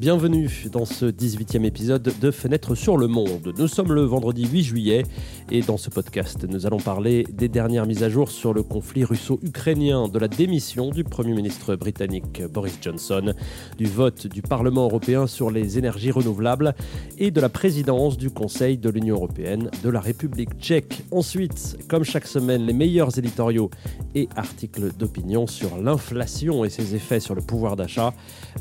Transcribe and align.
Bienvenue 0.00 0.48
dans 0.72 0.86
ce 0.86 1.04
18e 1.04 1.62
épisode 1.62 2.10
de 2.22 2.30
Fenêtre 2.30 2.74
sur 2.74 2.96
le 2.96 3.06
Monde. 3.06 3.52
Nous 3.58 3.68
sommes 3.68 3.92
le 3.92 4.00
vendredi 4.00 4.46
8 4.46 4.62
juillet 4.62 5.02
et 5.50 5.60
dans 5.60 5.76
ce 5.76 5.90
podcast, 5.90 6.46
nous 6.48 6.64
allons 6.64 6.78
parler 6.78 7.26
des 7.30 7.48
dernières 7.48 7.84
mises 7.84 8.02
à 8.02 8.08
jour 8.08 8.30
sur 8.30 8.54
le 8.54 8.62
conflit 8.62 9.04
russo-ukrainien, 9.04 10.08
de 10.08 10.18
la 10.18 10.28
démission 10.28 10.88
du 10.88 11.04
Premier 11.04 11.34
ministre 11.34 11.76
britannique 11.76 12.42
Boris 12.50 12.78
Johnson, 12.80 13.34
du 13.76 13.84
vote 13.84 14.26
du 14.26 14.40
Parlement 14.40 14.84
européen 14.84 15.26
sur 15.26 15.50
les 15.50 15.76
énergies 15.76 16.12
renouvelables 16.12 16.74
et 17.18 17.30
de 17.30 17.40
la 17.42 17.50
présidence 17.50 18.16
du 18.16 18.30
Conseil 18.30 18.78
de 18.78 18.88
l'Union 18.88 19.16
européenne 19.16 19.70
de 19.82 19.90
la 19.90 20.00
République 20.00 20.58
tchèque. 20.58 21.02
Ensuite, 21.10 21.76
comme 21.88 22.04
chaque 22.04 22.26
semaine, 22.26 22.64
les 22.64 22.72
meilleurs 22.72 23.18
éditoriaux 23.18 23.68
et 24.14 24.30
articles 24.34 24.92
d'opinion 24.98 25.46
sur 25.46 25.76
l'inflation 25.76 26.64
et 26.64 26.70
ses 26.70 26.94
effets 26.94 27.20
sur 27.20 27.34
le 27.34 27.42
pouvoir 27.42 27.76
d'achat, 27.76 28.14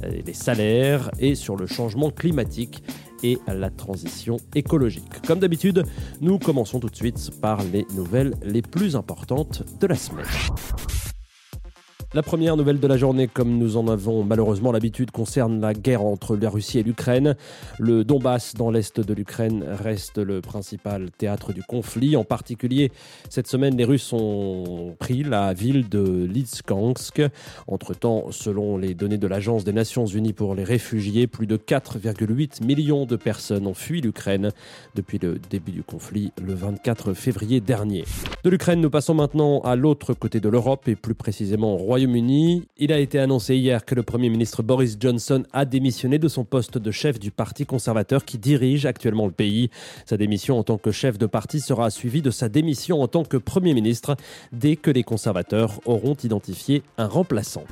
les 0.03 0.33
salaires 0.33 1.09
et 1.17 1.28
sur 1.35 1.55
le 1.55 1.67
changement 1.67 2.11
climatique 2.11 2.83
et 3.23 3.37
la 3.47 3.69
transition 3.69 4.37
écologique. 4.55 5.21
Comme 5.27 5.39
d'habitude, 5.39 5.83
nous 6.21 6.39
commençons 6.39 6.79
tout 6.79 6.89
de 6.89 6.95
suite 6.95 7.31
par 7.41 7.63
les 7.63 7.85
nouvelles 7.95 8.35
les 8.43 8.61
plus 8.61 8.95
importantes 8.95 9.63
de 9.79 9.87
la 9.87 9.95
semaine. 9.95 10.25
La 12.15 12.23
première 12.23 12.57
nouvelle 12.57 12.79
de 12.79 12.87
la 12.87 12.97
journée, 12.97 13.27
comme 13.27 13.59
nous 13.59 13.77
en 13.77 13.87
avons 13.87 14.23
malheureusement 14.23 14.71
l'habitude, 14.71 15.11
concerne 15.11 15.61
la 15.61 15.75
guerre 15.75 16.01
entre 16.01 16.35
la 16.35 16.49
Russie 16.49 16.79
et 16.79 16.83
l'Ukraine. 16.83 17.35
Le 17.77 18.03
Donbass, 18.03 18.55
dans 18.55 18.71
l'est 18.71 18.99
de 18.99 19.13
l'Ukraine, 19.13 19.63
reste 19.63 20.17
le 20.17 20.41
principal 20.41 21.11
théâtre 21.11 21.53
du 21.53 21.61
conflit. 21.61 22.17
En 22.17 22.23
particulier, 22.23 22.91
cette 23.29 23.45
semaine, 23.45 23.77
les 23.77 23.83
Russes 23.83 24.11
ont 24.11 24.95
pris 24.97 25.21
la 25.21 25.53
ville 25.53 25.87
de 25.87 26.25
Litskansk. 26.25 27.21
Entre-temps, 27.67 28.31
selon 28.31 28.79
les 28.79 28.95
données 28.95 29.19
de 29.19 29.27
l'Agence 29.27 29.63
des 29.63 29.73
Nations 29.73 30.07
Unies 30.07 30.33
pour 30.33 30.55
les 30.55 30.63
réfugiés, 30.63 31.27
plus 31.27 31.45
de 31.45 31.57
4,8 31.57 32.65
millions 32.65 33.05
de 33.05 33.17
personnes 33.17 33.67
ont 33.67 33.75
fui 33.75 34.01
l'Ukraine 34.01 34.49
depuis 34.95 35.19
le 35.19 35.37
début 35.51 35.73
du 35.73 35.83
conflit 35.83 36.31
le 36.43 36.55
24 36.55 37.13
février 37.13 37.61
dernier. 37.61 38.03
De 38.43 38.49
l'Ukraine, 38.49 38.81
nous 38.81 38.89
passons 38.89 39.13
maintenant 39.13 39.59
à 39.59 39.75
l'autre 39.75 40.15
côté 40.15 40.39
de 40.39 40.49
l'Europe 40.49 40.87
et 40.87 40.95
plus 40.95 41.13
précisément 41.13 41.75
au 41.75 41.77
Royaume 41.77 41.98
uni 42.03 42.63
Il 42.77 42.91
a 42.91 42.99
été 42.99 43.19
annoncé 43.19 43.55
hier 43.55 43.85
que 43.85 43.95
le 43.95 44.03
Premier 44.03 44.29
ministre 44.29 44.63
Boris 44.63 44.97
Johnson 44.99 45.43
a 45.53 45.65
démissionné 45.65 46.19
de 46.19 46.27
son 46.27 46.43
poste 46.43 46.77
de 46.77 46.91
chef 46.91 47.19
du 47.19 47.31
Parti 47.31 47.65
conservateur 47.65 48.25
qui 48.25 48.37
dirige 48.37 48.85
actuellement 48.85 49.25
le 49.25 49.31
pays. 49.31 49.69
Sa 50.05 50.17
démission 50.17 50.59
en 50.59 50.63
tant 50.63 50.77
que 50.77 50.91
chef 50.91 51.17
de 51.17 51.25
parti 51.25 51.59
sera 51.59 51.89
suivie 51.89 52.21
de 52.21 52.31
sa 52.31 52.49
démission 52.49 53.01
en 53.01 53.07
tant 53.07 53.23
que 53.23 53.37
Premier 53.37 53.73
ministre 53.73 54.15
dès 54.51 54.75
que 54.75 54.91
les 54.91 55.03
conservateurs 55.03 55.79
auront 55.85 56.15
identifié 56.23 56.83
un 56.97 57.07
remplaçant. 57.07 57.65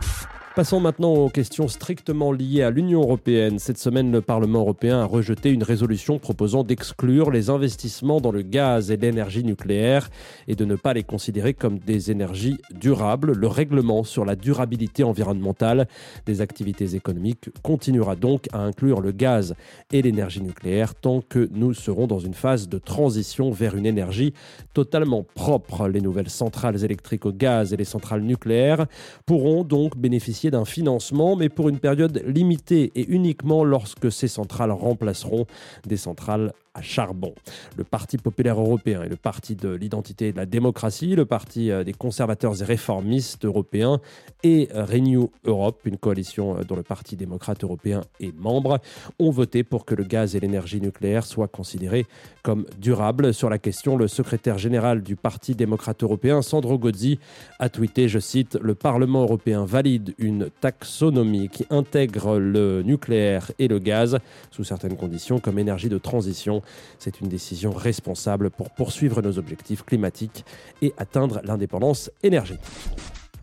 Passons 0.58 0.80
maintenant 0.80 1.14
aux 1.14 1.30
questions 1.30 1.68
strictement 1.68 2.32
liées 2.32 2.64
à 2.64 2.72
l'Union 2.72 3.02
européenne. 3.02 3.60
Cette 3.60 3.78
semaine, 3.78 4.12
le 4.12 4.22
Parlement 4.22 4.62
européen 4.62 5.02
a 5.02 5.06
rejeté 5.06 5.52
une 5.52 5.62
résolution 5.62 6.18
proposant 6.18 6.64
d'exclure 6.64 7.30
les 7.30 7.52
investissements 7.52 8.20
dans 8.22 8.32
le 8.32 8.42
gaz 8.42 8.90
et 8.90 8.98
l'énergie 8.98 9.44
nucléaire 9.44 10.10
et 10.48 10.56
de 10.56 10.66
ne 10.66 10.74
pas 10.74 10.96
les 10.96 11.04
considérer 11.04 11.54
comme 11.54 11.78
des 11.78 12.10
énergies 12.10 12.58
durables. 12.74 13.34
Le 13.34 13.46
règlement 13.46 14.04
sur 14.04 14.26
la 14.26 14.36
durabilité 14.36 15.04
environnementale 15.04 15.88
des 16.26 16.42
activités 16.42 16.96
économiques 16.96 17.52
continuera 17.62 18.16
donc 18.16 18.48
à 18.52 18.58
inclure 18.58 19.00
le 19.00 19.12
gaz 19.12 19.54
et 19.92 20.02
l'énergie 20.02 20.42
nucléaire 20.42 20.96
tant 20.96 21.22
que 21.22 21.48
nous 21.54 21.76
serons 21.76 22.08
dans 22.08 22.18
une 22.18 22.34
phase 22.34 22.68
de 22.68 22.80
transition 22.80 23.52
vers 23.52 23.76
une 23.76 23.86
énergie 23.86 24.34
totalement 24.74 25.24
propre. 25.36 25.88
Les 25.88 26.02
nouvelles 26.02 26.32
centrales 26.32 26.84
électriques 26.84 27.28
au 27.28 27.32
gaz 27.32 27.74
et 27.74 27.78
les 27.78 27.86
centrales 27.86 28.24
nucléaires 28.24 28.88
pourront 29.28 29.64
donc 29.64 29.96
bénéficier 29.96 30.47
d'un 30.52 30.66
financement, 30.66 31.36
mais 31.36 31.50
pour 31.50 31.70
une 31.70 31.80
période 31.80 32.24
limitée 32.26 32.92
et 32.96 33.06
uniquement 33.08 33.64
lorsque 33.64 34.12
ces 34.12 34.28
centrales 34.28 34.72
remplaceront 34.72 35.46
des 35.86 35.98
centrales 35.98 36.54
charbon. 36.82 37.34
Le 37.78 37.84
Parti 37.84 38.18
populaire 38.18 38.60
européen 38.60 39.04
et 39.04 39.10
le 39.10 39.16
Parti 39.16 39.56
de 39.56 39.70
l'identité 39.70 40.28
et 40.28 40.32
de 40.32 40.38
la 40.38 40.46
démocratie, 40.46 41.16
le 41.16 41.26
Parti 41.26 41.72
euh, 41.72 41.84
des 41.84 41.94
conservateurs 41.94 42.62
et 42.62 42.66
réformistes 42.66 43.46
européens 43.46 44.00
et 44.44 44.70
Renew 44.74 45.30
Europe, 45.46 45.82
une 45.86 45.98
coalition 45.98 46.58
euh, 46.58 46.64
dont 46.64 46.76
le 46.76 46.84
Parti 46.84 47.16
démocrate 47.16 47.64
européen 47.64 48.02
est 48.20 48.36
membre, 48.38 48.80
ont 49.20 49.32
voté 49.32 49.64
pour 49.64 49.86
que 49.86 49.96
le 49.96 50.04
gaz 50.04 50.36
et 50.36 50.40
l'énergie 50.40 50.82
nucléaire 50.82 51.26
soient 51.26 51.48
considérés 51.48 52.06
comme 52.44 52.66
durables. 52.78 53.34
Sur 53.34 53.50
la 53.50 53.58
question, 53.58 53.98
le 53.98 54.08
secrétaire 54.08 54.58
général 54.58 55.02
du 55.02 55.16
Parti 55.16 55.56
démocrate 55.56 56.04
européen, 56.04 56.42
Sandro 56.42 56.78
Gozzi, 56.78 57.20
a 57.60 57.70
tweeté, 57.70 58.08
je 58.08 58.20
cite, 58.20 58.58
Le 58.62 58.76
Parlement 58.76 59.22
européen 59.22 59.66
valide 59.66 60.14
une 60.18 60.50
taxonomie 60.62 61.50
qui 61.50 61.66
intègre 61.70 62.38
le 62.38 62.84
nucléaire 62.84 63.52
et 63.60 63.68
le 63.68 63.80
gaz 63.80 64.20
sous 64.52 64.64
certaines 64.64 64.96
conditions 64.96 65.40
comme 65.40 65.60
énergie 65.60 65.90
de 65.90 65.98
transition 65.98 66.62
c'est 67.00 67.22
une 67.22 67.28
décision 67.28 67.72
responsable 67.72 68.50
pour 68.50 68.70
poursuivre 68.72 69.22
nos 69.22 69.38
objectifs 69.38 69.84
climatiques 69.84 70.46
et 70.82 70.94
atteindre 70.98 71.42
l'indépendance 71.44 72.12
énergétique. 72.24 72.64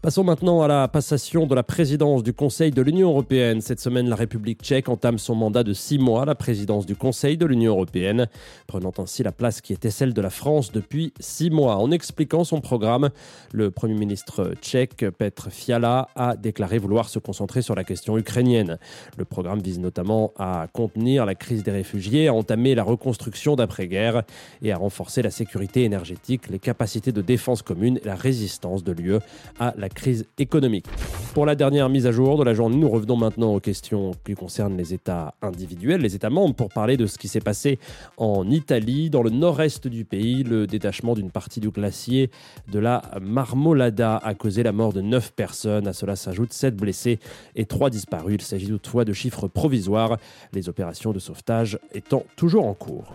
Passons 0.05 0.23
maintenant 0.23 0.61
à 0.61 0.69
la 0.69 0.87
passation 0.87 1.47
de 1.47 1.55
la 1.55 1.63
présidence 1.63 2.23
du 2.23 2.35
Conseil 2.35 2.71
de 2.71 2.83
l'Union 2.83 3.09
européenne. 3.09 3.63
Cette 3.63 3.81
semaine, 3.81 4.07
la 4.07 4.17
République 4.17 4.61
tchèque 4.61 4.91
entame 4.91 5.17
son 5.17 5.35
mandat 5.35 5.63
de 5.63 5.73
six 5.73 5.97
mois 5.97 6.25
à 6.25 6.25
la 6.27 6.35
présidence 6.35 6.85
du 6.85 6.95
Conseil 6.95 7.39
de 7.39 7.47
l'Union 7.47 7.73
européenne, 7.73 8.29
prenant 8.67 8.93
ainsi 8.99 9.23
la 9.23 9.33
place 9.33 9.63
qui 9.63 9.73
était 9.73 9.91
celle 9.91 10.13
de 10.13 10.21
la 10.21 10.29
France 10.29 10.73
depuis 10.73 11.15
six 11.21 11.49
mois. 11.49 11.77
En 11.77 11.91
expliquant 11.91 12.45
son 12.45 12.61
programme, 12.61 13.09
le 13.55 13.71
Premier 13.71 13.95
ministre 13.95 14.53
tchèque 14.61 15.07
Petr 15.17 15.49
Fiala 15.51 16.09
a 16.17 16.37
déclaré 16.37 16.77
vouloir 16.77 17.09
se 17.09 17.19
concentrer 17.19 17.63
sur 17.63 17.75
la 17.75 17.83
question 17.83 18.19
ukrainienne. 18.19 18.79
Le 19.17 19.25
programme 19.25 19.61
vise 19.61 19.79
notamment 19.79 20.35
à 20.39 20.67
contenir 20.71 21.25
la 21.25 21.35
crise 21.35 21.63
des 21.63 21.71
réfugiés, 21.71 22.29
à 22.29 22.35
entamer 22.35 22.75
la 22.75 22.83
reconstruction 22.83 23.57
d'après-guerre 23.57 24.25
et 24.61 24.71
à 24.71 24.77
renforcer 24.77 25.23
la 25.23 25.31
sécurité 25.31 25.85
énergétique, 25.85 26.51
les 26.51 26.59
capacités 26.59 27.11
de 27.11 27.23
défense 27.23 27.63
commune 27.63 27.99
et 28.03 28.07
la 28.07 28.17
résistance 28.17 28.85
de 28.85 28.93
l'UE 28.93 29.17
à 29.59 29.73
la 29.79 29.89
crise 29.95 30.27
économique. 30.39 30.87
Pour 31.35 31.47
la 31.47 31.57
dernière 31.57 31.89
mise 31.89 32.07
à 32.07 32.13
jour 32.13 32.39
de 32.39 32.45
la 32.45 32.55
journée, 32.55 32.77
nous 32.77 32.89
revenons 32.89 33.17
maintenant 33.17 33.53
aux 33.55 33.59
questions 33.59 34.13
qui 34.25 34.35
concernent 34.35 34.77
les 34.77 34.95
États 34.95 35.35
individuels, 35.43 36.01
les 36.01 36.15
États 36.15 36.31
membres, 36.31 36.55
pour 36.55 36.69
parler 36.69 36.97
de 36.97 37.07
ce 37.07 37.19
qui 37.19 37.27
s'est 37.27 37.41
passé 37.41 37.81
en 38.19 38.49
Italie, 38.49 39.11
dans 39.11 39.23
le 39.23 39.31
nord-est 39.31 39.89
du 39.89 40.05
pays. 40.05 40.45
Le 40.45 40.69
détachement 40.69 41.15
d'une 41.15 41.33
partie 41.33 41.59
du 41.59 41.71
glacier 41.71 42.31
de 42.71 42.79
la 42.79 43.03
Marmolada 43.21 44.17
a 44.19 44.35
causé 44.35 44.63
la 44.63 44.71
mort 44.71 44.93
de 44.93 45.01
9 45.01 45.33
personnes. 45.33 45.89
À 45.89 45.93
cela 45.93 46.15
s'ajoutent 46.15 46.53
7 46.53 46.77
blessés 46.77 47.19
et 47.57 47.65
3 47.65 47.91
disparus. 47.91 48.37
Il 48.39 48.43
s'agit 48.43 48.69
toutefois 48.69 49.05
de 49.05 49.13
chiffres 49.13 49.49
provisoires, 49.49 50.19
les 50.53 50.69
opérations 50.69 51.13
de 51.13 51.19
sauvetage 51.19 51.81
étant 51.93 52.25
toujours 52.37 52.67
en 52.67 52.75
cours. 52.75 53.13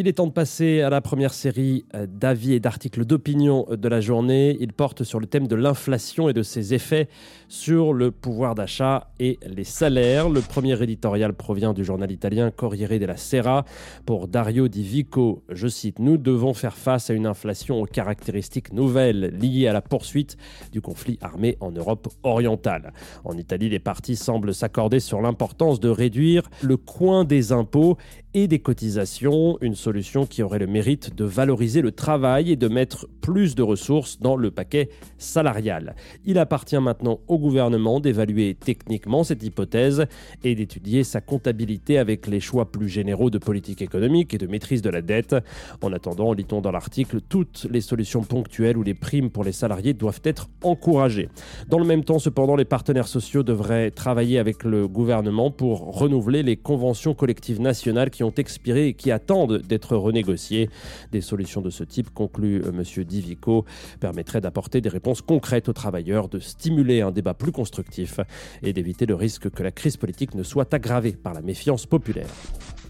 Il 0.00 0.06
est 0.06 0.12
temps 0.12 0.28
de 0.28 0.32
passer 0.32 0.80
à 0.80 0.90
la 0.90 1.00
première 1.00 1.34
série 1.34 1.84
euh, 1.96 2.06
d'avis 2.06 2.52
et 2.52 2.60
d'articles 2.60 3.04
d'opinion 3.04 3.66
de 3.68 3.88
la 3.88 4.00
journée. 4.00 4.56
Il 4.60 4.72
porte 4.72 5.02
sur 5.02 5.18
le 5.18 5.26
thème 5.26 5.48
de 5.48 5.56
l'inflation 5.56 6.28
et 6.28 6.32
de 6.32 6.44
ses 6.44 6.72
effets 6.72 7.08
sur 7.48 7.92
le 7.92 8.12
pouvoir 8.12 8.54
d'achat 8.54 9.10
et 9.18 9.40
les 9.44 9.64
salaires. 9.64 10.28
Le 10.28 10.40
premier 10.40 10.80
éditorial 10.80 11.32
provient 11.34 11.74
du 11.74 11.84
journal 11.84 12.12
italien 12.12 12.52
Corriere 12.52 13.00
della 13.00 13.16
Sera 13.16 13.64
pour 14.06 14.28
Dario 14.28 14.68
Di 14.68 14.84
Vico. 14.84 15.42
Je 15.48 15.66
cite 15.66 15.98
Nous 15.98 16.16
devons 16.16 16.54
faire 16.54 16.76
face 16.76 17.10
à 17.10 17.14
une 17.14 17.26
inflation 17.26 17.82
aux 17.82 17.86
caractéristiques 17.86 18.72
nouvelles 18.72 19.36
liées 19.36 19.66
à 19.66 19.72
la 19.72 19.82
poursuite 19.82 20.36
du 20.70 20.80
conflit 20.80 21.18
armé 21.22 21.56
en 21.58 21.72
Europe 21.72 22.06
orientale. 22.22 22.92
En 23.24 23.36
Italie, 23.36 23.68
les 23.68 23.80
partis 23.80 24.14
semblent 24.14 24.54
s'accorder 24.54 25.00
sur 25.00 25.20
l'importance 25.20 25.80
de 25.80 25.88
réduire 25.88 26.48
le 26.62 26.76
coin 26.76 27.24
des 27.24 27.50
impôts 27.50 27.96
et 28.34 28.46
des 28.46 28.58
cotisations, 28.58 29.56
une 29.60 29.74
solution 29.74 30.26
qui 30.26 30.42
aurait 30.42 30.58
le 30.58 30.66
mérite 30.66 31.14
de 31.14 31.24
valoriser 31.24 31.80
le 31.80 31.92
travail 31.92 32.52
et 32.52 32.56
de 32.56 32.68
mettre 32.68 33.08
plus 33.20 33.54
de 33.54 33.62
ressources 33.62 34.20
dans 34.20 34.36
le 34.36 34.50
paquet 34.50 34.90
salarial. 35.16 35.96
Il 36.24 36.38
appartient 36.38 36.78
maintenant 36.78 37.20
au 37.26 37.38
gouvernement 37.38 38.00
d'évaluer 38.00 38.54
techniquement 38.54 39.24
cette 39.24 39.42
hypothèse 39.42 40.06
et 40.44 40.54
d'étudier 40.54 41.04
sa 41.04 41.20
comptabilité 41.20 41.98
avec 41.98 42.26
les 42.26 42.40
choix 42.40 42.70
plus 42.70 42.88
généraux 42.88 43.30
de 43.30 43.38
politique 43.38 43.82
économique 43.82 44.34
et 44.34 44.38
de 44.38 44.46
maîtrise 44.46 44.82
de 44.82 44.90
la 44.90 45.02
dette. 45.02 45.34
En 45.82 45.92
attendant, 45.92 46.32
lit-on 46.32 46.60
dans 46.60 46.70
l'article, 46.70 47.20
toutes 47.20 47.66
les 47.70 47.80
solutions 47.80 48.22
ponctuelles 48.22 48.76
ou 48.76 48.82
les 48.82 48.94
primes 48.94 49.30
pour 49.30 49.44
les 49.44 49.52
salariés 49.52 49.94
doivent 49.94 50.20
être 50.24 50.48
encouragées. 50.62 51.28
Dans 51.68 51.78
le 51.78 51.84
même 51.86 52.04
temps, 52.04 52.18
cependant, 52.18 52.56
les 52.56 52.64
partenaires 52.64 53.08
sociaux 53.08 53.42
devraient 53.42 53.90
travailler 53.90 54.38
avec 54.38 54.64
le 54.64 54.86
gouvernement 54.86 55.50
pour 55.50 55.96
renouveler 55.98 56.42
les 56.42 56.56
conventions 56.56 57.14
collectives 57.14 57.60
nationales 57.60 58.10
ont 58.24 58.32
expiré 58.36 58.88
et 58.88 58.94
qui 58.94 59.10
attendent 59.10 59.58
d'être 59.58 59.96
renégociées. 59.96 60.70
Des 61.12 61.20
solutions 61.20 61.60
de 61.60 61.70
ce 61.70 61.84
type, 61.84 62.10
conclut 62.10 62.62
euh, 62.62 62.70
M. 62.70 63.04
Divico, 63.04 63.64
permettraient 64.00 64.40
d'apporter 64.40 64.80
des 64.80 64.88
réponses 64.88 65.22
concrètes 65.22 65.68
aux 65.68 65.72
travailleurs, 65.72 66.28
de 66.28 66.38
stimuler 66.38 67.00
un 67.00 67.10
débat 67.10 67.34
plus 67.34 67.52
constructif 67.52 68.20
et 68.62 68.72
d'éviter 68.72 69.06
le 69.06 69.14
risque 69.14 69.50
que 69.50 69.62
la 69.62 69.70
crise 69.70 69.96
politique 69.96 70.34
ne 70.34 70.42
soit 70.42 70.72
aggravée 70.74 71.12
par 71.12 71.34
la 71.34 71.42
méfiance 71.42 71.86
populaire. 71.86 72.28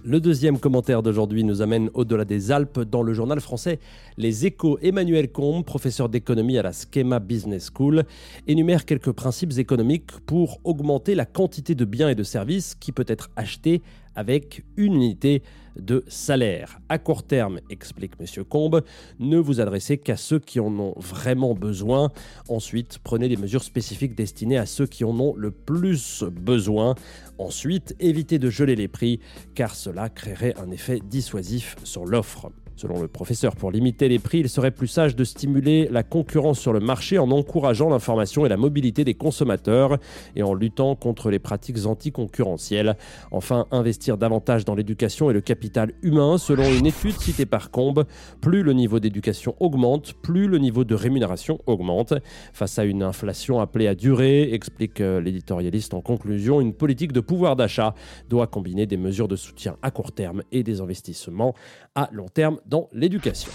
Le 0.04 0.20
deuxième 0.20 0.58
commentaire 0.58 1.02
d'aujourd'hui 1.02 1.42
nous 1.42 1.60
amène 1.60 1.90
au-delà 1.92 2.24
des 2.24 2.52
Alpes 2.52 2.80
dans 2.80 3.02
le 3.02 3.12
journal 3.12 3.40
français 3.40 3.80
Les 4.16 4.46
Échos. 4.46 4.78
Emmanuel 4.80 5.30
Combe, 5.30 5.64
professeur 5.64 6.08
d'économie 6.08 6.56
à 6.56 6.62
la 6.62 6.72
Schema 6.72 7.18
Business 7.18 7.70
School, 7.74 8.04
énumère 8.46 8.84
quelques 8.84 9.10
principes 9.10 9.58
économiques 9.58 10.12
pour 10.24 10.60
augmenter 10.62 11.16
la 11.16 11.26
quantité 11.26 11.74
de 11.74 11.84
biens 11.84 12.08
et 12.08 12.14
de 12.14 12.22
services 12.22 12.76
qui 12.76 12.92
peut 12.92 13.04
être 13.08 13.30
acheté 13.34 13.82
avec 14.18 14.64
une 14.76 14.94
unité 14.94 15.44
de 15.78 16.04
salaire. 16.08 16.80
À 16.88 16.98
court 16.98 17.22
terme, 17.22 17.60
explique 17.70 18.14
M. 18.18 18.44
Combe, 18.44 18.82
ne 19.20 19.38
vous 19.38 19.60
adressez 19.60 19.96
qu'à 19.96 20.16
ceux 20.16 20.40
qui 20.40 20.58
en 20.58 20.76
ont 20.80 20.94
vraiment 20.96 21.54
besoin. 21.54 22.10
Ensuite, 22.48 22.98
prenez 22.98 23.28
des 23.28 23.36
mesures 23.36 23.62
spécifiques 23.62 24.16
destinées 24.16 24.58
à 24.58 24.66
ceux 24.66 24.86
qui 24.86 25.04
en 25.04 25.18
ont 25.20 25.36
le 25.36 25.52
plus 25.52 26.24
besoin. 26.24 26.96
Ensuite, 27.38 27.94
évitez 28.00 28.40
de 28.40 28.50
geler 28.50 28.74
les 28.74 28.88
prix 28.88 29.20
car 29.54 29.76
cela 29.76 30.08
créerait 30.08 30.54
un 30.58 30.72
effet 30.72 30.98
dissuasif 31.08 31.76
sur 31.84 32.04
l'offre. 32.04 32.50
Selon 32.78 33.02
le 33.02 33.08
professeur, 33.08 33.56
pour 33.56 33.72
limiter 33.72 34.08
les 34.08 34.20
prix, 34.20 34.38
il 34.38 34.48
serait 34.48 34.70
plus 34.70 34.86
sage 34.86 35.16
de 35.16 35.24
stimuler 35.24 35.88
la 35.90 36.04
concurrence 36.04 36.60
sur 36.60 36.72
le 36.72 36.78
marché 36.78 37.18
en 37.18 37.28
encourageant 37.32 37.88
l'information 37.88 38.46
et 38.46 38.48
la 38.48 38.56
mobilité 38.56 39.02
des 39.04 39.14
consommateurs 39.14 39.98
et 40.36 40.44
en 40.44 40.54
luttant 40.54 40.94
contre 40.94 41.28
les 41.32 41.40
pratiques 41.40 41.86
anticoncurrentielles. 41.86 42.96
Enfin, 43.32 43.66
investir 43.72 44.16
davantage 44.16 44.64
dans 44.64 44.76
l'éducation 44.76 45.28
et 45.28 45.32
le 45.32 45.40
capital 45.40 45.92
humain. 46.02 46.38
Selon 46.38 46.72
une 46.72 46.86
étude 46.86 47.18
citée 47.18 47.46
par 47.46 47.72
Combe, 47.72 48.04
plus 48.40 48.62
le 48.62 48.74
niveau 48.74 49.00
d'éducation 49.00 49.56
augmente, 49.58 50.12
plus 50.22 50.46
le 50.46 50.58
niveau 50.58 50.84
de 50.84 50.94
rémunération 50.94 51.58
augmente. 51.66 52.14
Face 52.52 52.78
à 52.78 52.84
une 52.84 53.02
inflation 53.02 53.58
appelée 53.58 53.88
à 53.88 53.96
durer, 53.96 54.54
explique 54.54 55.00
euh, 55.00 55.20
l'éditorialiste 55.20 55.94
en 55.94 56.00
conclusion, 56.00 56.60
une 56.60 56.74
politique 56.74 57.10
de 57.10 57.18
pouvoir 57.18 57.56
d'achat 57.56 57.96
doit 58.28 58.46
combiner 58.46 58.86
des 58.86 58.96
mesures 58.96 59.26
de 59.26 59.34
soutien 59.34 59.76
à 59.82 59.90
court 59.90 60.12
terme 60.12 60.44
et 60.52 60.62
des 60.62 60.80
investissements 60.80 61.56
à 61.96 62.08
long 62.12 62.28
terme 62.28 62.60
dans 62.68 62.88
l'éducation. 62.92 63.50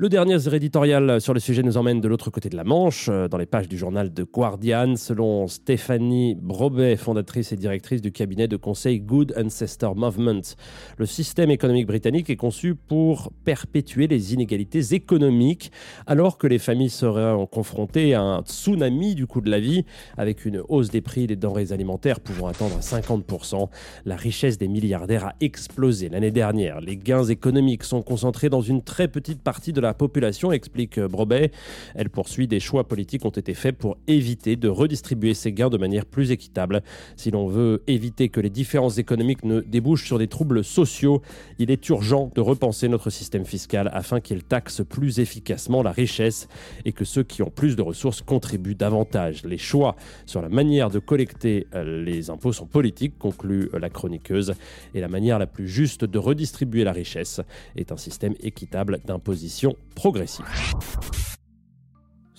Le 0.00 0.08
dernier 0.08 0.36
éditorial 0.54 1.20
sur 1.20 1.34
le 1.34 1.40
sujet 1.40 1.64
nous 1.64 1.76
emmène 1.76 2.00
de 2.00 2.06
l'autre 2.06 2.30
côté 2.30 2.48
de 2.48 2.56
la 2.56 2.62
Manche, 2.62 3.08
euh, 3.08 3.26
dans 3.26 3.36
les 3.36 3.46
pages 3.46 3.68
du 3.68 3.76
journal 3.76 4.14
The 4.14 4.22
Guardian, 4.22 4.94
selon 4.94 5.48
Stéphanie 5.48 6.36
Brobet, 6.40 6.96
fondatrice 6.96 7.50
et 7.50 7.56
directrice 7.56 8.00
du 8.00 8.12
cabinet 8.12 8.46
de 8.46 8.56
conseil 8.56 9.00
Good 9.00 9.34
Ancestor 9.36 9.96
Movement. 9.96 10.54
Le 10.98 11.04
système 11.06 11.50
économique 11.50 11.88
britannique 11.88 12.30
est 12.30 12.36
conçu 12.36 12.76
pour 12.76 13.32
perpétuer 13.44 14.06
les 14.06 14.34
inégalités 14.34 14.94
économiques, 14.94 15.72
alors 16.06 16.38
que 16.38 16.46
les 16.46 16.60
familles 16.60 16.90
seraient 16.90 17.34
confrontées 17.50 18.14
à 18.14 18.22
un 18.22 18.42
tsunami 18.42 19.16
du 19.16 19.26
coût 19.26 19.40
de 19.40 19.50
la 19.50 19.58
vie, 19.58 19.84
avec 20.16 20.44
une 20.44 20.62
hausse 20.68 20.90
des 20.90 21.00
prix 21.00 21.26
des 21.26 21.34
denrées 21.34 21.72
alimentaires 21.72 22.20
pouvant 22.20 22.46
atteindre 22.46 22.78
50%. 22.78 23.68
La 24.04 24.14
richesse 24.14 24.58
des 24.58 24.68
milliardaires 24.68 25.26
a 25.26 25.34
explosé 25.40 26.08
l'année 26.08 26.30
dernière. 26.30 26.80
Les 26.80 26.96
gains 26.96 27.24
économiques 27.24 27.82
sont 27.82 28.02
concentrés 28.02 28.47
dans 28.48 28.60
une 28.60 28.82
très 28.82 29.08
petite 29.08 29.40
partie 29.40 29.72
de 29.72 29.80
la 29.80 29.94
population, 29.94 30.52
explique 30.52 30.98
Brobet. 31.00 31.50
Elle 31.94 32.10
poursuit 32.10 32.46
des 32.46 32.60
choix 32.60 32.86
politiques 32.86 33.24
ont 33.24 33.30
été 33.30 33.54
faits 33.54 33.76
pour 33.76 33.96
éviter 34.06 34.56
de 34.56 34.68
redistribuer 34.68 35.34
ces 35.34 35.52
gains 35.52 35.70
de 35.70 35.78
manière 35.78 36.06
plus 36.06 36.30
équitable. 36.30 36.82
Si 37.16 37.30
l'on 37.30 37.48
veut 37.48 37.82
éviter 37.86 38.28
que 38.28 38.40
les 38.40 38.50
différences 38.50 38.98
économiques 38.98 39.44
ne 39.44 39.60
débouchent 39.60 40.06
sur 40.06 40.18
des 40.18 40.28
troubles 40.28 40.64
sociaux, 40.64 41.22
il 41.58 41.70
est 41.70 41.88
urgent 41.88 42.30
de 42.34 42.40
repenser 42.40 42.88
notre 42.88 43.10
système 43.10 43.44
fiscal 43.44 43.90
afin 43.92 44.20
qu'il 44.20 44.42
taxe 44.42 44.82
plus 44.88 45.20
efficacement 45.20 45.82
la 45.82 45.92
richesse 45.92 46.48
et 46.84 46.92
que 46.92 47.04
ceux 47.04 47.22
qui 47.22 47.42
ont 47.42 47.50
plus 47.50 47.76
de 47.76 47.82
ressources 47.82 48.22
contribuent 48.22 48.74
davantage. 48.74 49.44
Les 49.44 49.58
choix 49.58 49.96
sur 50.26 50.42
la 50.42 50.48
manière 50.48 50.90
de 50.90 50.98
collecter 50.98 51.66
euh, 51.74 52.02
les 52.04 52.30
impôts 52.30 52.52
sont 52.52 52.66
politiques, 52.66 53.18
conclut 53.18 53.70
la 53.78 53.90
chroniqueuse, 53.90 54.54
et 54.94 55.00
la 55.00 55.08
manière 55.08 55.38
la 55.38 55.46
plus 55.46 55.68
juste 55.68 56.04
de 56.04 56.18
redistribuer 56.18 56.84
la 56.84 56.92
richesse 56.92 57.40
est 57.76 57.92
un 57.92 57.96
système 57.96 58.34
équitable 58.40 59.00
d'imposition 59.04 59.76
progressive. 59.94 60.44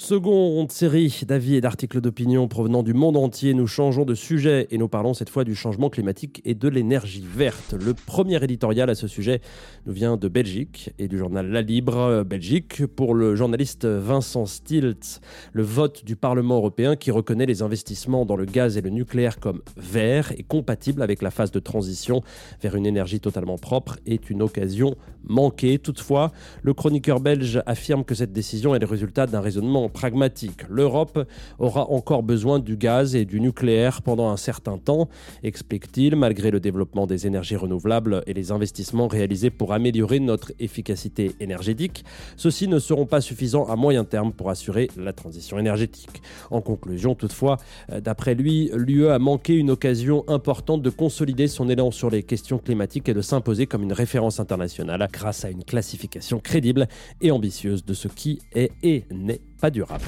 Seconde 0.01 0.71
série 0.71 1.23
d'avis 1.27 1.55
et 1.55 1.61
d'articles 1.61 1.99
d'opinion 1.99 2.47
provenant 2.47 2.83
du 2.83 2.93
monde 2.93 3.17
entier, 3.17 3.53
nous 3.53 3.67
changeons 3.67 4.05
de 4.05 4.15
sujet 4.15 4.65
et 4.71 4.77
nous 4.77 4.87
parlons 4.87 5.13
cette 5.13 5.29
fois 5.29 5.43
du 5.43 5.55
changement 5.55 5.89
climatique 5.89 6.41
et 6.45 6.55
de 6.55 6.69
l'énergie 6.69 7.21
verte. 7.21 7.73
Le 7.73 7.93
premier 7.93 8.41
éditorial 8.41 8.89
à 8.89 8.95
ce 8.95 9.09
sujet 9.09 9.41
nous 9.85 9.91
vient 9.91 10.15
de 10.15 10.29
Belgique 10.29 10.91
et 10.99 11.09
du 11.09 11.17
journal 11.17 11.49
La 11.49 11.61
Libre 11.61 12.23
Belgique 12.23 12.85
pour 12.85 13.13
le 13.13 13.35
journaliste 13.35 13.83
Vincent 13.83 14.45
Stiltz. 14.45 15.19
Le 15.51 15.63
vote 15.63 16.05
du 16.05 16.15
Parlement 16.15 16.55
européen 16.55 16.95
qui 16.95 17.11
reconnaît 17.11 17.45
les 17.45 17.61
investissements 17.61 18.25
dans 18.25 18.37
le 18.37 18.45
gaz 18.45 18.77
et 18.77 18.81
le 18.81 18.91
nucléaire 18.91 19.41
comme 19.41 19.61
verts 19.75 20.31
et 20.37 20.43
compatibles 20.43 21.01
avec 21.01 21.21
la 21.21 21.29
phase 21.29 21.51
de 21.51 21.59
transition 21.59 22.21
vers 22.61 22.75
une 22.75 22.85
énergie 22.85 23.19
totalement 23.19 23.57
propre 23.57 23.97
est 24.05 24.29
une 24.29 24.43
occasion 24.43 24.95
manquée. 25.27 25.77
Toutefois, 25.77 26.31
le 26.63 26.73
chroniqueur 26.73 27.19
belge 27.19 27.61
affirme 27.65 28.05
que 28.05 28.15
cette 28.15 28.31
décision 28.31 28.73
est 28.73 28.79
le 28.79 28.85
résultat 28.85 29.27
d'un 29.27 29.41
raisonnement 29.41 29.88
pragmatique. 29.89 30.62
L'Europe 30.69 31.27
aura 31.57 31.89
encore 31.89 32.24
besoin 32.24 32.59
du 32.59 32.77
gaz 32.77 33.15
et 33.15 33.25
du 33.25 33.39
nucléaire 33.39 34.01
pendant 34.01 34.30
un 34.30 34.38
certain 34.38 34.77
temps, 34.77 35.09
explique-t-il, 35.44 36.15
malgré 36.15 36.51
le 36.51 36.59
développement 36.59 37.07
des 37.07 37.27
énergies 37.27 37.56
renouvelables 37.56 38.24
et 38.27 38.33
les 38.33 38.51
investissements 38.51 39.07
réalisés 39.07 39.50
pour 39.50 39.74
améliorer 39.74 40.19
notre 40.19 40.51
efficacité 40.59 41.31
énergétique. 41.39 42.03
Ceux-ci 42.38 42.68
ne 42.68 42.80
seront 42.80 43.06
pas 43.06 43.21
suffisants 43.21 43.65
à 43.65 43.75
moyen 43.75 44.03
terme 44.06 44.31
pour 44.31 44.50
assurer 44.50 44.89
la 44.97 45.13
transition 45.13 45.59
énergétique. 45.59 46.21
En 46.51 46.62
conclusion, 46.62 47.15
toutefois, 47.15 47.57
euh, 47.92 48.01
d'après 48.01 48.35
lui, 48.35 48.71
l'UE 48.74 49.09
a 49.09 49.19
manqué 49.19 49.56
une 49.56 49.71
occasion 49.71 50.24
importante 50.27 50.81
de 50.81 50.89
consolider 50.89 51.47
son 51.47 51.69
élan 51.69 51.92
sur 51.92 52.09
les 52.09 52.24
questions 52.24 52.57
climatiques 52.57 53.09
et 53.09 53.13
de 53.13 53.21
s'imposer 53.21 53.68
comme 53.68 53.83
une 53.83 53.94
référence 53.94 54.39
internationale 54.39 55.07
grâce 55.12 55.45
à 55.45 55.50
une 55.50 55.63
classification 55.63 56.39
crédible 56.39 56.88
et 57.21 57.31
ambitieuse 57.31 57.85
de 57.85 57.94
ce 57.94 58.07
qui 58.07 58.39
est 58.53 58.71
et 58.83 59.06
n'est 59.12 59.42
pas 59.59 59.69
durable. 59.69 60.06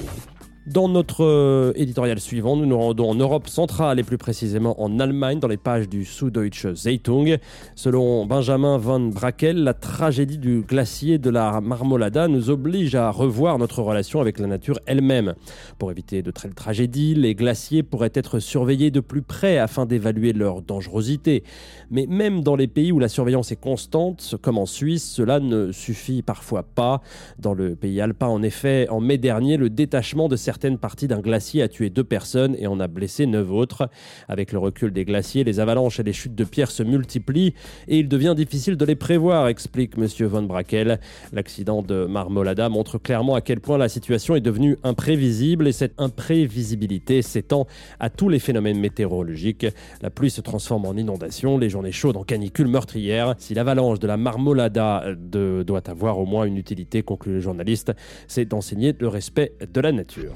Dans 0.68 0.88
notre 0.88 1.24
euh, 1.24 1.74
éditorial 1.76 2.20
suivant, 2.20 2.56
nous 2.56 2.68
nous 2.68 2.78
rendons 2.78 3.10
en 3.10 3.16
Europe 3.16 3.48
centrale 3.48 4.00
et 4.00 4.04
plus 4.04 4.20
précisément 4.20 4.80
en 4.80 5.00
Allemagne 5.00 5.40
dans 5.40 5.48
les 5.48 5.58
pages 5.58 5.90
du 5.90 6.06
Süddeutsche 6.06 6.76
Zeitung. 6.76 7.40
Selon 7.74 8.28
Benjamin 8.28 8.78
von 8.78 9.08
Brackel, 9.08 9.64
la 9.64 9.74
tragédie 9.74 10.38
du 10.38 10.62
glacier 10.62 11.18
de 11.18 11.32
la 11.32 11.62
Marmolada 11.62 12.28
nous 12.28 12.52
oblige 12.52 12.94
à 12.94 13.10
revoir 13.10 13.58
notre 13.58 13.82
relation 13.82 14.22
avec 14.22 14.38
la 14.38 14.46
nature 14.46 14.80
elle-même. 14.86 15.34
Pour 15.80 15.90
éviter 15.90 16.22
de 16.22 16.30
telles 16.30 16.54
tragédies, 16.54 17.16
les 17.16 17.34
glaciers 17.34 17.82
pourraient 17.82 18.12
être 18.14 18.38
surveillés 18.38 18.92
de 18.92 19.00
plus 19.00 19.24
près 19.24 19.58
afin 19.58 19.88
d'évaluer 19.88 20.32
leur 20.32 20.62
dangerosité. 20.62 21.44
Mais 21.90 22.06
même 22.08 22.44
dans 22.44 22.56
les 22.56 22.68
pays 22.68 22.92
où 22.92 23.00
la 23.00 23.10
surveillance 23.10 23.52
est 23.52 23.60
constante, 23.60 24.36
comme 24.44 24.60
en 24.60 24.68
Suisse, 24.68 25.10
cela 25.10 25.40
ne 25.40 25.72
suffit 25.72 26.22
parfois 26.22 26.62
pas. 26.62 27.02
Dans 27.40 27.56
le 27.56 27.76
pays 27.76 28.00
alpin, 28.00 28.28
en 28.28 28.44
effet, 28.44 28.88
en 28.90 29.02
mai 29.02 29.18
dernier, 29.18 29.58
le 29.58 29.72
détachement 29.72 30.28
de 30.28 30.36
certaines 30.62 30.78
parties 30.78 31.08
d'un 31.08 31.22
glacier 31.22 31.64
a 31.64 31.68
tué 31.68 31.90
deux 31.90 32.04
personnes 32.04 32.56
et 32.60 32.68
en 32.68 32.80
a 32.80 32.88
blessé 32.88 33.26
neuf 33.26 33.50
autres. 33.50 33.90
Avec 34.28 34.52
le 34.52 34.60
recul 34.60 34.94
des 34.94 35.06
glaciers, 35.06 35.44
les 35.44 35.60
avalanches 35.60 36.00
et 36.00 36.04
les 36.04 36.14
chutes 36.14 36.36
de 36.36 36.44
pierres 36.44 36.70
se 36.70 36.84
multiplient 36.84 37.56
et 37.88 37.98
il 37.98 38.08
devient 38.08 38.36
difficile 38.38 38.78
de 38.78 38.86
les 38.86 38.94
prévoir, 38.94 39.48
explique 39.48 39.94
M. 39.98 40.06
Von 40.28 40.44
Brackel. 40.44 41.00
L'accident 41.34 41.82
de 41.82 42.06
Marmolada 42.06 42.70
montre 42.70 43.00
clairement 43.00 43.34
à 43.34 43.42
quel 43.42 43.60
point 43.60 43.80
la 43.80 43.90
situation 43.90 44.36
est 44.36 44.42
devenue 44.42 44.78
imprévisible 44.84 45.68
et 45.68 45.72
cette 45.72 46.00
imprévisibilité 46.00 47.24
s'étend 47.24 47.66
à 48.00 48.12
tous 48.12 48.30
les 48.30 48.38
phénomènes 48.38 48.80
météorologiques. 48.80 49.66
La 50.04 50.12
pluie 50.12 50.30
se 50.30 50.42
transforme 50.42 50.86
en 50.86 50.94
inondation, 50.94 51.58
les 51.58 51.72
journées 51.72 51.92
chaudes 51.92 52.18
en 52.18 52.24
canicules 52.24 52.68
meurtrières. 52.68 53.34
Si 53.40 53.56
l'avalanche 53.56 53.98
de 53.98 54.06
la 54.06 54.18
Marmolada 54.18 55.06
euh, 55.36 55.64
doit 55.64 55.90
avoir 55.90 56.20
au 56.20 56.28
moins 56.28 56.46
une 56.46 56.58
utilité, 56.58 57.02
conclut 57.02 57.34
le 57.34 57.40
journaliste, 57.40 57.94
c'est 58.28 58.46
d'enseigner 58.46 58.94
le 59.00 59.08
respect 59.08 59.54
de 59.74 59.82
la 59.82 59.92
nature. 59.92 60.36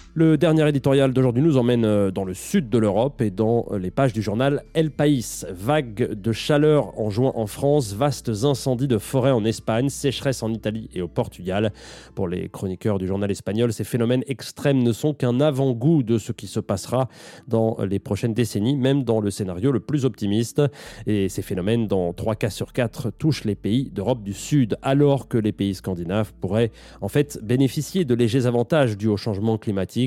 Le 0.13 0.37
dernier 0.37 0.67
éditorial 0.67 1.13
d'aujourd'hui 1.13 1.41
nous 1.41 1.55
emmène 1.55 1.85
euh, 1.85 2.11
dans 2.11 2.25
le 2.25 2.33
sud 2.33 2.67
de 2.67 2.77
l'Europe 2.77 3.21
et 3.21 3.29
dans 3.29 3.65
euh, 3.71 3.79
les 3.79 3.91
pages 3.91 4.11
du 4.11 4.21
journal 4.21 4.65
El 4.73 4.91
País. 4.91 5.45
Vagues 5.49 6.15
de 6.15 6.31
chaleur 6.33 6.99
en 6.99 7.09
juin 7.09 7.31
en 7.33 7.47
France, 7.47 7.93
vastes 7.93 8.29
incendies 8.43 8.89
de 8.89 8.97
forêt 8.97 9.31
en 9.31 9.45
Espagne, 9.45 9.87
sécheresse 9.87 10.43
en 10.43 10.51
Italie 10.51 10.89
et 10.93 11.01
au 11.01 11.07
Portugal. 11.07 11.71
Pour 12.13 12.27
les 12.27 12.49
chroniqueurs 12.49 12.99
du 12.99 13.07
journal 13.07 13.31
espagnol, 13.31 13.71
ces 13.71 13.85
phénomènes 13.85 14.25
extrêmes 14.27 14.83
ne 14.83 14.91
sont 14.91 15.13
qu'un 15.13 15.39
avant-goût 15.39 16.03
de 16.03 16.17
ce 16.17 16.33
qui 16.33 16.47
se 16.47 16.59
passera 16.59 17.07
dans 17.47 17.77
les 17.79 17.99
prochaines 17.99 18.33
décennies, 18.33 18.75
même 18.75 19.05
dans 19.05 19.21
le 19.21 19.31
scénario 19.31 19.71
le 19.71 19.79
plus 19.79 20.03
optimiste. 20.03 20.61
Et 21.07 21.29
ces 21.29 21.41
phénomènes, 21.41 21.87
dans 21.87 22.11
3 22.11 22.35
cas 22.35 22.49
sur 22.49 22.73
4, 22.73 23.11
touchent 23.11 23.45
les 23.45 23.55
pays 23.55 23.89
d'Europe 23.89 24.23
du 24.23 24.33
Sud, 24.33 24.77
alors 24.81 25.29
que 25.29 25.37
les 25.37 25.53
pays 25.53 25.73
scandinaves 25.73 26.33
pourraient 26.41 26.71
en 26.99 27.07
fait 27.07 27.39
bénéficier 27.41 28.03
de 28.03 28.13
légers 28.13 28.45
avantages 28.45 28.97
dus 28.97 29.07
au 29.07 29.15
changement 29.15 29.57
climatique 29.57 30.00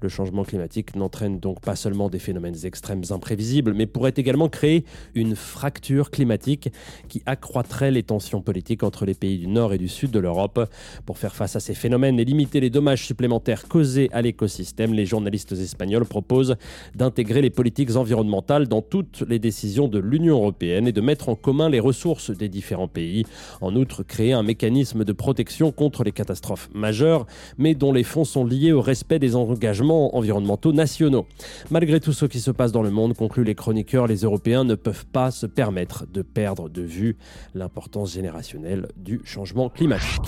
Le 0.00 0.08
changement 0.08 0.44
climatique 0.44 0.96
n'entraîne 0.96 1.38
donc 1.38 1.60
pas 1.60 1.76
seulement 1.76 2.08
des 2.08 2.18
phénomènes 2.18 2.56
extrêmes 2.64 3.02
imprévisibles, 3.10 3.74
mais 3.74 3.86
pourrait 3.86 4.14
également 4.16 4.48
créer 4.48 4.84
une 5.14 5.36
fracture 5.36 6.10
climatique 6.10 6.70
qui 7.08 7.22
accroîtrait 7.26 7.90
les 7.90 8.02
tensions 8.02 8.40
politiques 8.40 8.82
entre 8.82 9.04
les 9.04 9.14
pays 9.14 9.38
du 9.38 9.46
nord 9.46 9.72
et 9.72 9.78
du 9.78 9.88
sud 9.88 10.10
de 10.10 10.18
l'Europe. 10.18 10.68
Pour 11.06 11.18
faire 11.18 11.34
face 11.34 11.56
à 11.56 11.60
ces 11.60 11.74
phénomènes 11.74 12.18
et 12.18 12.24
limiter 12.24 12.60
les 12.60 12.70
dommages 12.70 13.04
supplémentaires 13.06 13.68
causés 13.68 14.08
à 14.12 14.22
l'écosystème, 14.22 14.94
les 14.94 15.06
journalistes 15.06 15.52
espagnols 15.52 16.04
proposent 16.04 16.56
d'intégrer 16.94 17.42
les 17.42 17.50
politiques 17.50 17.96
environnementales 17.96 18.66
dans 18.66 18.82
toutes 18.82 19.22
les 19.28 19.38
décisions 19.38 19.88
de 19.88 19.98
l'Union 19.98 20.36
européenne 20.36 20.88
et 20.88 20.92
de 20.92 21.00
mettre 21.00 21.28
en 21.28 21.34
commun 21.34 21.68
les 21.68 21.80
ressources 21.80 22.30
des 22.30 22.48
différents 22.48 22.88
pays. 22.88 23.24
En 23.60 23.74
outre, 23.76 24.02
créer 24.02 24.32
un 24.32 24.42
mécanisme 24.42 25.04
de 25.04 25.12
protection 25.12 25.72
contre 25.72 26.04
les 26.04 26.12
catastrophes 26.12 26.68
majeures, 26.74 27.26
mais 27.56 27.74
dont 27.74 27.92
les 27.92 28.04
fonds 28.04 28.24
sont 28.24 28.44
liés 28.44 28.72
au 28.72 28.80
respect 28.80 29.18
des 29.18 29.27
engagements 29.34 30.16
environnementaux 30.16 30.72
nationaux. 30.72 31.26
Malgré 31.70 32.00
tout 32.00 32.12
ce 32.12 32.26
qui 32.26 32.40
se 32.40 32.50
passe 32.50 32.72
dans 32.72 32.82
le 32.82 32.90
monde, 32.90 33.14
concluent 33.14 33.44
les 33.44 33.54
chroniqueurs, 33.54 34.06
les 34.06 34.18
Européens 34.18 34.64
ne 34.64 34.74
peuvent 34.74 35.06
pas 35.06 35.30
se 35.30 35.46
permettre 35.46 36.06
de 36.06 36.22
perdre 36.22 36.68
de 36.68 36.82
vue 36.82 37.16
l'importance 37.54 38.12
générationnelle 38.12 38.88
du 38.96 39.20
changement 39.24 39.68
climatique. 39.68 40.22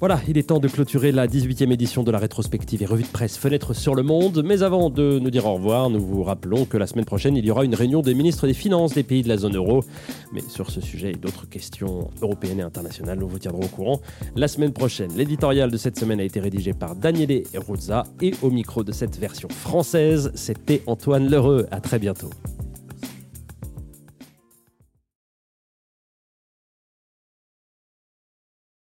Voilà, 0.00 0.18
il 0.26 0.38
est 0.38 0.44
temps 0.44 0.60
de 0.60 0.66
clôturer 0.66 1.12
la 1.12 1.26
18e 1.26 1.70
édition 1.72 2.02
de 2.02 2.10
la 2.10 2.16
rétrospective 2.16 2.82
et 2.82 2.86
revue 2.86 3.02
de 3.02 3.08
presse 3.08 3.36
Fenêtre 3.36 3.74
sur 3.74 3.94
le 3.94 4.02
Monde. 4.02 4.42
Mais 4.42 4.62
avant 4.62 4.88
de 4.88 5.18
nous 5.18 5.30
dire 5.30 5.44
au 5.44 5.52
revoir, 5.52 5.90
nous 5.90 6.00
vous 6.00 6.22
rappelons 6.22 6.64
que 6.64 6.78
la 6.78 6.86
semaine 6.86 7.04
prochaine, 7.04 7.36
il 7.36 7.44
y 7.44 7.50
aura 7.50 7.66
une 7.66 7.74
réunion 7.74 8.00
des 8.00 8.14
ministres 8.14 8.46
des 8.46 8.54
Finances 8.54 8.94
des 8.94 9.02
pays 9.02 9.22
de 9.22 9.28
la 9.28 9.36
zone 9.36 9.56
euro. 9.56 9.84
Mais 10.32 10.40
sur 10.40 10.70
ce 10.70 10.80
sujet 10.80 11.10
et 11.10 11.16
d'autres 11.16 11.46
questions 11.46 12.08
européennes 12.22 12.60
et 12.60 12.62
internationales, 12.62 13.18
nous 13.18 13.28
vous 13.28 13.38
tiendrons 13.38 13.64
au 13.64 13.68
courant 13.68 14.00
la 14.36 14.48
semaine 14.48 14.72
prochaine. 14.72 15.10
L'éditorial 15.14 15.70
de 15.70 15.76
cette 15.76 15.98
semaine 15.98 16.18
a 16.18 16.24
été 16.24 16.40
rédigé 16.40 16.72
par 16.72 16.96
Daniele 16.96 17.42
Ruzza 17.68 18.04
et 18.22 18.32
au 18.40 18.50
micro 18.50 18.82
de 18.82 18.92
cette 18.92 19.18
version 19.18 19.50
française, 19.50 20.32
c'était 20.34 20.82
Antoine 20.86 21.30
Lheureux. 21.30 21.66
À 21.70 21.82
très 21.82 21.98
bientôt. 21.98 22.30